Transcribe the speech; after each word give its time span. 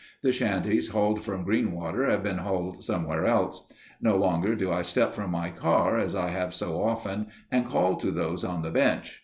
The 0.23 0.31
shanties 0.31 0.89
hauled 0.89 1.21
from 1.23 1.45
Greenwater 1.45 2.09
have 2.09 2.23
been 2.23 2.39
hauled 2.39 2.83
somewhere 2.83 3.23
else. 3.23 3.67
No 4.01 4.15
longer 4.17 4.55
do 4.55 4.71
I 4.71 4.81
step 4.81 5.13
from 5.13 5.29
my 5.29 5.51
car 5.51 5.95
as 5.95 6.15
I 6.15 6.29
have 6.29 6.55
so 6.55 6.81
often 6.83 7.27
and 7.51 7.67
call 7.67 7.97
to 7.97 8.09
those 8.09 8.43
on 8.43 8.63
the 8.63 8.71
bench. 8.71 9.19